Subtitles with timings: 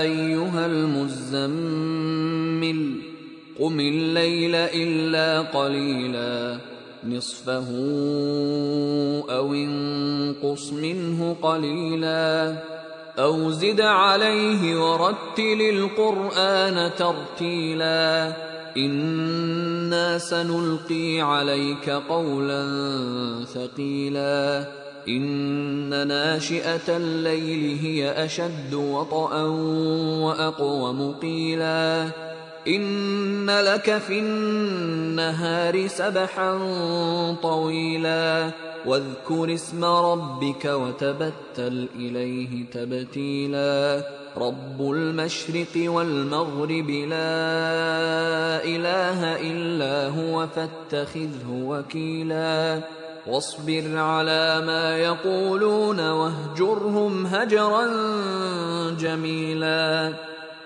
[0.00, 2.00] أيها المزمل
[3.60, 6.58] قم الليل إلا قليلا.
[7.08, 7.68] نصفه
[9.30, 12.56] أو انقص منه قليلا.
[13.18, 18.32] أو زد عليه ورتل القرآن ترتيلا.
[18.76, 22.64] إنا سنلقي عليك قولا
[23.54, 24.64] ثقيلا.
[25.08, 29.42] إن ناشئة الليل هي أشد وطئا
[30.22, 32.08] واقوم قيلا
[32.68, 36.58] ان لك في النهار سبحا
[37.42, 38.50] طويلا
[38.86, 44.02] واذكر اسم ربك وتبتل اليه تبتيلا
[44.36, 52.80] رب المشرق والمغرب لا اله الا هو فاتخذه وكيلا
[53.26, 57.86] واصبر على ما يقولون واهجرهم هجرا
[59.00, 60.14] جميلا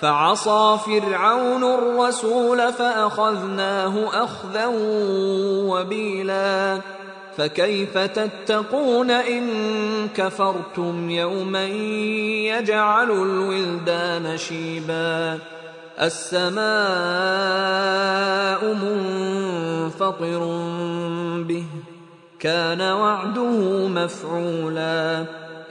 [0.00, 4.66] فعصى فرعون الرسول فأخذناه أخذا
[5.66, 6.80] وبيلا.
[7.36, 9.48] فكيف تتقون إن
[10.16, 15.38] كفرتم يوما يجعل الولدان شيبا.
[16.00, 16.58] السماء
[18.74, 20.38] منفطر
[21.48, 21.64] به
[22.40, 25.24] كان وعده مفعولا.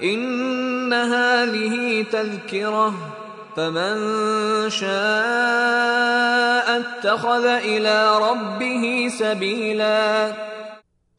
[0.04, 2.94] إن هذه تذكرة
[3.57, 3.95] فمن
[4.73, 10.01] شاء اتخذ الى ربه سبيلا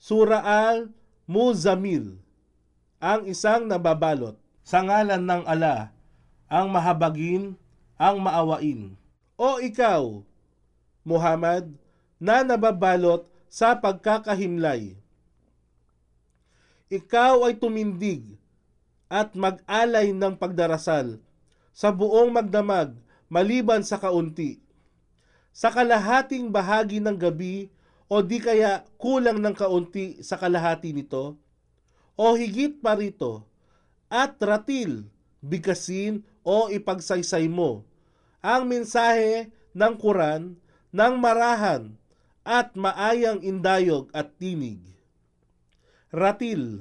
[0.03, 2.19] Sura Al-Muzamil,
[2.99, 5.95] ang isang nababalot sa ngalan ng ala,
[6.51, 7.55] ang mahabagin,
[7.95, 8.99] ang maawain.
[9.39, 10.19] O ikaw,
[11.07, 11.71] Muhammad,
[12.19, 14.99] na nababalot sa pagkakahimlay.
[16.91, 18.35] Ikaw ay tumindig
[19.07, 21.15] at mag-alay ng pagdarasal
[21.72, 22.96] sa buong magdamag
[23.28, 24.58] maliban sa kaunti.
[25.52, 27.68] Sa kalahating bahagi ng gabi
[28.08, 31.36] o di kaya kulang ng kaunti sa kalahati nito,
[32.18, 33.44] o higit pa rito,
[34.08, 35.06] at ratil,
[35.44, 37.84] bigasin o ipagsaysay mo
[38.40, 40.56] ang mensahe ng Quran
[40.90, 41.92] ng marahan
[42.48, 44.80] at maayang indayog at tinig.
[46.08, 46.80] Ratil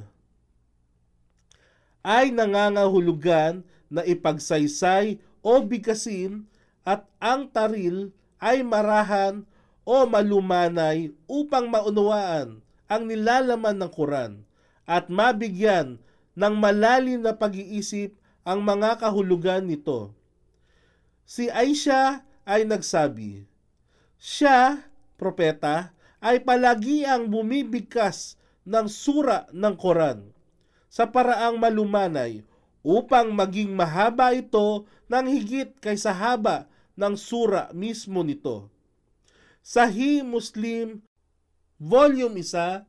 [2.07, 6.47] ay nangangahulugan na ipagsaysay o bigasin
[6.87, 9.43] at ang taril ay marahan
[9.87, 14.33] o malumanay upang maunawaan ang nilalaman ng Quran
[14.87, 15.99] at mabigyan
[16.35, 18.15] ng malalim na pag-iisip
[18.47, 20.15] ang mga kahulugan nito.
[21.27, 23.43] Si Aisha ay nagsabi,
[24.15, 24.87] Siya,
[25.19, 25.91] propeta,
[26.23, 30.31] ay palagi ang bumibigkas ng sura ng Quran
[30.87, 32.46] sa paraang malumanay
[32.87, 38.71] upang maging mahaba ito ng higit kaysa haba ng sura mismo nito.
[39.59, 41.03] Sahih Muslim,
[41.75, 42.87] Volume 1,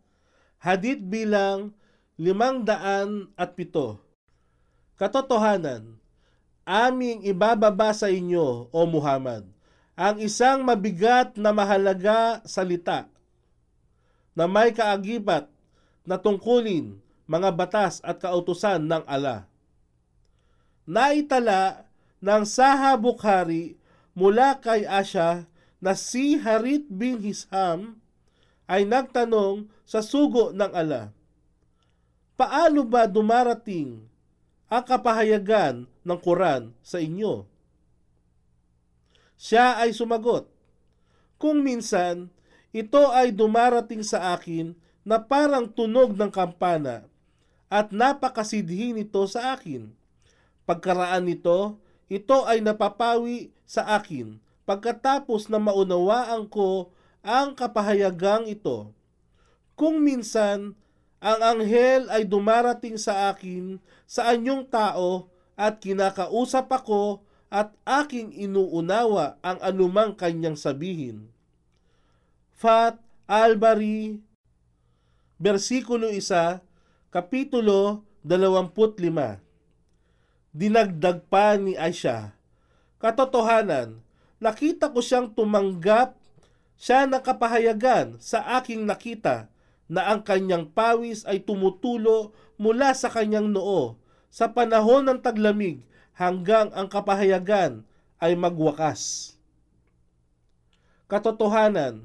[0.62, 1.74] Hadith bilang
[2.14, 3.34] 507.
[4.94, 5.98] Katotohanan,
[6.62, 9.50] aming ibababa sa inyo, O Muhammad,
[9.98, 13.10] ang isang mabigat na mahalaga salita
[14.38, 15.50] na may kaagibat
[16.06, 19.50] na tungkulin mga batas at kautusan ng ala.
[20.88, 21.84] Naitala
[22.24, 23.76] ng Saha Bukhari
[24.16, 25.44] mula kay Asya
[25.84, 28.00] na si Harit bin Hisham
[28.64, 31.12] ay nagtanong sa sugo ng ala,
[32.38, 33.98] Paano ba dumarating
[34.70, 37.44] ang kapahayagan ng Quran sa inyo?
[39.34, 40.46] Siya ay sumagot,
[41.36, 42.32] Kung minsan,
[42.72, 44.72] ito ay dumarating sa akin
[45.04, 47.04] na parang tunog ng kampana
[47.68, 49.97] at napakasidhi nito sa akin.
[50.68, 51.80] Pagkaraan nito,
[52.12, 54.36] ito ay napapawi sa akin
[54.68, 56.92] pagkatapos na maunawaan ko
[57.24, 58.92] ang kapahayagang ito.
[59.72, 60.76] Kung minsan
[61.24, 69.40] ang anghel ay dumarating sa akin sa anyong tao at kinakausap ako at aking inuunawa
[69.40, 71.32] ang anumang kanyang sabihin.
[72.52, 74.20] Fat Albari,
[75.40, 76.60] versikulo 1,
[77.08, 79.47] kapitulo 25.
[80.58, 82.34] Dinagdag pa ni Aisha,
[82.98, 84.02] Katotohanan,
[84.42, 86.18] nakita ko siyang tumanggap.
[86.74, 89.50] Siya ng kapahayagan sa aking nakita
[89.86, 94.02] na ang kanyang pawis ay tumutulo mula sa kanyang noo.
[94.34, 95.82] Sa panahon ng taglamig
[96.18, 97.86] hanggang ang kapahayagan
[98.18, 99.34] ay magwakas.
[101.06, 102.02] Katotohanan,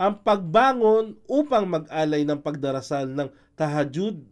[0.00, 3.28] ang pagbangon upang mag-alay ng pagdarasal ng
[3.60, 4.24] tahajud.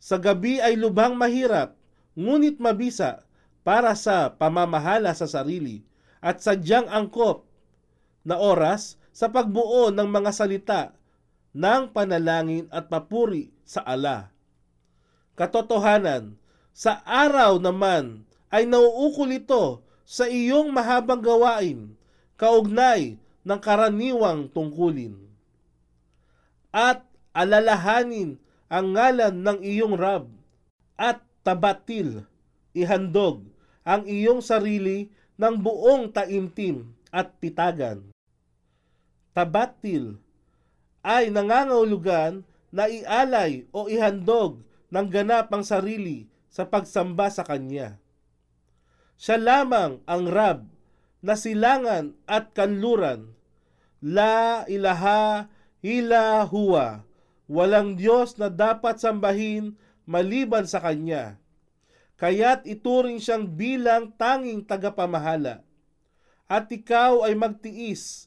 [0.00, 1.79] Sa gabi ay lubhang mahirap
[2.18, 3.22] ngunit mabisa
[3.66, 5.84] para sa pamamahala sa sarili
[6.20, 7.46] at sadyang angkop
[8.24, 10.82] na oras sa pagbuo ng mga salita
[11.56, 14.30] ng panalangin at papuri sa ala.
[15.34, 16.38] Katotohanan,
[16.70, 21.94] sa araw naman ay nauukol ito sa iyong mahabang gawain,
[22.38, 25.16] kaugnay ng karaniwang tungkulin.
[26.70, 27.02] At
[27.34, 28.38] alalahanin
[28.70, 30.30] ang ngalan ng iyong Rab
[30.94, 32.24] at tabatil,
[32.76, 33.46] ihandog
[33.86, 35.08] ang iyong sarili
[35.40, 38.04] ng buong taimtim at pitagan.
[39.32, 40.20] Tabatil
[41.00, 47.96] ay nangangahulugan na ialay o ihandog ng ganap ang sarili sa pagsamba sa Kanya.
[49.16, 50.66] Siya lamang ang Rab
[51.20, 53.36] na silangan at kanluran.
[54.00, 55.52] La ilaha
[55.84, 57.04] illa huwa.
[57.50, 59.76] Walang Diyos na dapat sambahin
[60.10, 61.38] maliban sa Kanya.
[62.18, 65.62] Kaya't ituring siyang bilang tanging tagapamahala.
[66.50, 68.26] At ikaw ay magtiis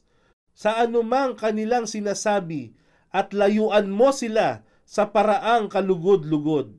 [0.56, 2.72] sa anumang kanilang sinasabi
[3.12, 6.72] at layuan mo sila sa paraang kalugod-lugod.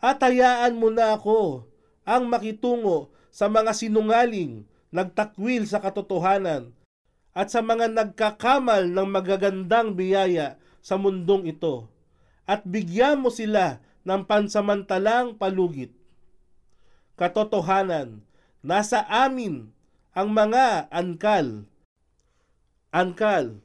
[0.00, 1.68] At hayaan mo na ako
[2.08, 6.72] ang makitungo sa mga sinungaling, nagtakwil sa katotohanan,
[7.34, 11.93] at sa mga nagkakamal ng magagandang biyaya sa mundong ito,
[12.44, 15.92] at bigyan mo sila ng pansamantalang palugit.
[17.16, 18.20] Katotohanan,
[18.60, 19.72] nasa amin
[20.12, 21.64] ang mga angkal.
[22.94, 23.58] Angkal,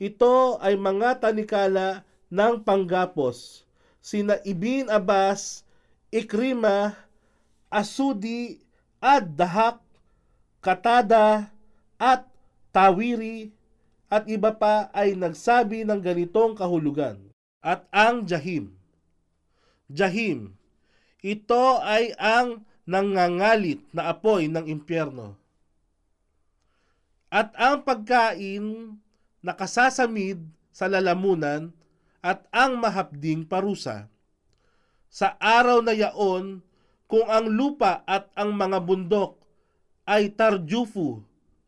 [0.00, 3.66] ito ay mga tanikala ng panggapos,
[3.98, 5.66] sina Ibin Abbas,
[6.10, 6.94] Ikrima,
[7.70, 8.62] Asudi,
[9.02, 9.82] Ad Dahak,
[10.62, 11.50] Katada,
[11.98, 12.26] at
[12.70, 13.50] Tawiri,
[14.10, 17.29] at iba pa ay nagsabi ng ganitong kahulugan.
[17.60, 18.72] At ang Jahim.
[19.92, 20.56] Jahim,
[21.20, 25.36] ito ay ang nangangalit na apoy ng impyerno.
[27.30, 28.96] At ang pagkain
[29.44, 30.40] nakasasamid
[30.72, 31.70] sa lalamunan
[32.24, 34.08] at ang mahapding parusa.
[35.10, 36.62] Sa araw na yaon,
[37.10, 39.34] kung ang lupa at ang mga bundok
[40.06, 41.22] ay tarjufu,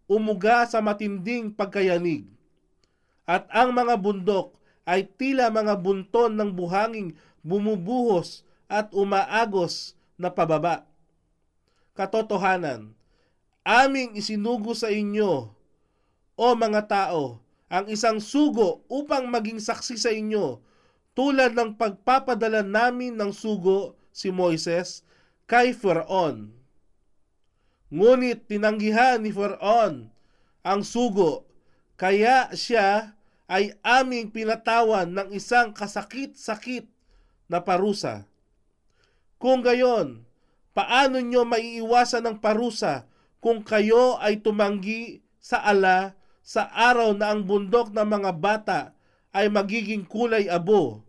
[0.07, 2.27] umuga sa matinding pagkayanig,
[3.27, 10.87] at ang mga bundok ay tila mga bunton ng buhanging bumubuhos at umaagos na pababa.
[11.93, 12.97] Katotohanan,
[13.63, 15.53] aming isinugo sa inyo,
[16.35, 20.61] o mga tao, ang isang sugo upang maging saksi sa inyo,
[21.13, 25.05] tulad ng pagpapadala namin ng sugo si Moises
[25.45, 26.49] kay Faraon.
[27.93, 30.09] Ngunit tinanggihan ni Faraon
[30.65, 31.45] ang sugo,
[32.01, 33.13] kaya siya
[33.53, 36.89] ay aming pinatawan ng isang kasakit-sakit
[37.53, 38.25] na parusa.
[39.37, 40.25] Kung gayon,
[40.73, 43.05] paano nyo maiiwasan ng parusa
[43.45, 48.81] kung kayo ay tumanggi sa ala sa araw na ang bundok ng mga bata
[49.37, 51.05] ay magiging kulay abo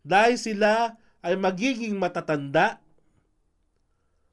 [0.00, 2.80] dahil sila ay magiging matatanda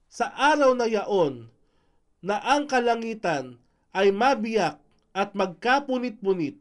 [0.08, 1.52] sa araw na yaon
[2.24, 3.60] na ang kalangitan
[3.92, 4.80] ay mabiyak
[5.12, 6.56] at magkapunit-punit,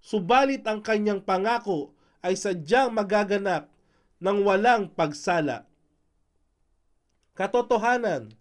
[0.00, 3.72] subalit ang kanyang pangako ay sadyang magaganap
[4.20, 5.64] ng walang pagsala.
[7.32, 8.36] Katotohanan,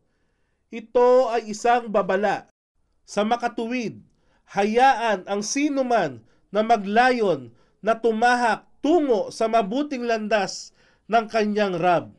[0.67, 2.51] ito ay isang babala.
[3.07, 4.03] Sa makatuwid,
[4.51, 6.19] hayaan ang sino man
[6.51, 10.75] na maglayon na tumahak tungo sa mabuting landas
[11.07, 12.18] ng kanyang Rab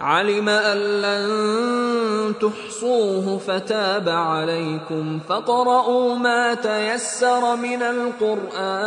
[0.00, 8.78] علم أن لن تحصوه فتاب عليكم فاقرؤوا ما تيسر من القرآن.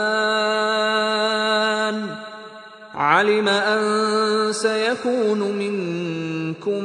[2.94, 6.84] علم أن سيكون منكم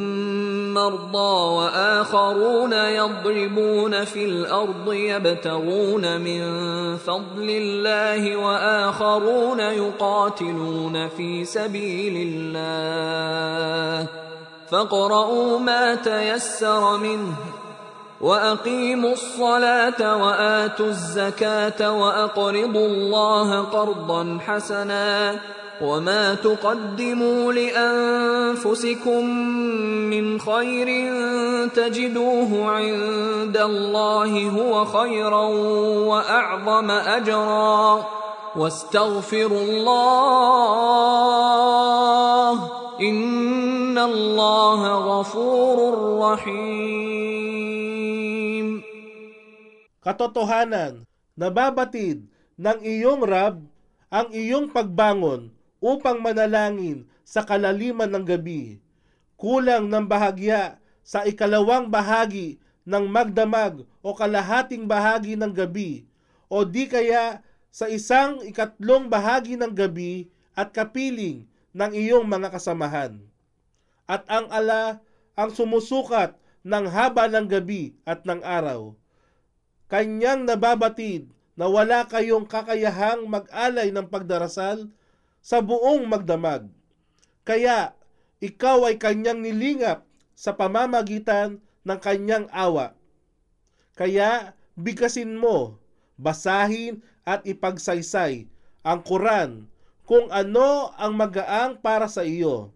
[0.74, 6.42] مرضى وآخرون يضربون في الأرض يبتغون من
[6.96, 14.08] فضل الله وآخرون يقاتلون في سبيل الله.
[14.70, 17.34] فاقرؤوا ما تيسر منه
[18.20, 25.40] وأقيموا الصلاة وآتوا الزكاة وأقرضوا الله قرضا حسنا
[25.80, 29.24] وما تقدموا لانفسكم
[30.08, 30.88] من خير
[31.68, 35.44] تجدوه عند الله هو خيرا
[36.08, 38.06] واعظم اجرا
[38.56, 39.96] واستغفروا الله
[43.00, 45.78] ان الله غفور
[46.20, 47.56] رحيم.
[50.00, 51.02] Katotohanan,
[51.34, 52.24] nababatid
[52.56, 53.58] ng iyong Rab
[54.06, 55.55] ang iyong pagbangon.
[55.86, 58.82] Upang manalangin sa kalaliman ng gabi.
[59.38, 66.02] Kulang ng bahagya sa ikalawang bahagi ng magdamag o kalahating bahagi ng gabi
[66.50, 70.26] o di kaya sa isang ikatlong bahagi ng gabi
[70.58, 73.22] at kapiling ng iyong mga kasamahan.
[74.10, 74.98] At ang ala
[75.36, 76.34] ang sumusukat
[76.66, 78.96] ng haba ng gabi at ng araw.
[79.86, 84.90] Kanyang nababatid na wala kayong kakayahang mag-alay ng pagdarasal
[85.46, 86.66] sa buong magdamag.
[87.46, 87.94] Kaya
[88.42, 90.02] ikaw ay kanyang nilingap
[90.34, 92.98] sa pamamagitan ng kanyang awa.
[93.94, 95.78] Kaya bigkasin mo,
[96.18, 98.50] basahin at ipagsaysay
[98.82, 99.70] ang Quran
[100.02, 102.74] kung ano ang magaang para sa iyo.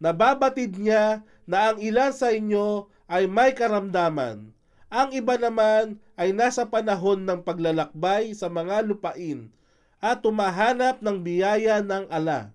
[0.00, 4.56] Nababatid niya na ang ilan sa inyo ay may karamdaman.
[4.88, 9.52] Ang iba naman ay nasa panahon ng paglalakbay sa mga lupain
[9.98, 12.54] at tumahanap ng biyaya ng ala.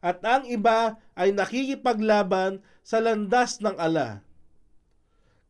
[0.00, 4.24] At ang iba ay nakikipaglaban sa landas ng ala.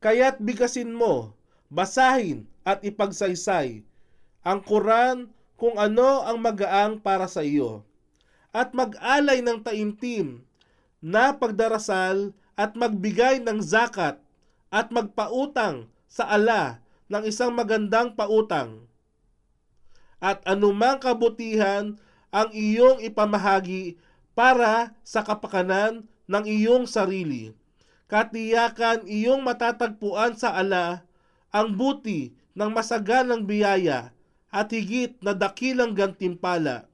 [0.02, 1.35] Kaya't bigasin mo,
[1.71, 3.87] basahin at ipagsaysay
[4.40, 5.29] ang Quran
[5.61, 7.85] kung ano ang magaang para sa iyo.
[8.50, 10.43] At mag-alay ng taimtim
[10.99, 14.19] na pagdarasal at magbigay ng zakat
[14.73, 18.90] at magpautang sa ala ng isang magandang pautang.
[20.21, 21.97] At anumang kabutihan
[22.31, 23.97] ang iyong ipamahagi
[24.37, 27.57] para sa kapakanan ng iyong sarili.
[28.07, 31.09] Katiyakan iyong matatagpuan sa ala
[31.50, 34.15] ang buti ng masaganang biyaya
[34.50, 36.91] at higit na dakilang gantimpala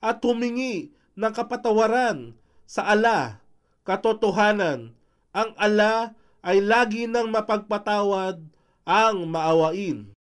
[0.00, 3.44] at humingi ng kapatawaran sa ala,
[3.84, 4.96] katotohanan,
[5.30, 8.40] ang ala ay lagi ng mapagpatawad
[8.88, 10.08] ang maawain.